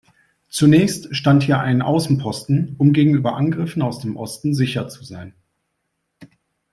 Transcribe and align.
Zunächst 0.49 1.15
stand 1.15 1.43
hier 1.43 1.59
ein 1.59 1.83
Außenposten, 1.83 2.73
um 2.79 2.91
gegenüber 2.91 3.35
Angriffen 3.35 3.83
aus 3.83 3.99
dem 3.99 4.17
Osten 4.17 4.55
sicher 4.55 4.87
zu 4.89 5.03
sein. 5.03 5.35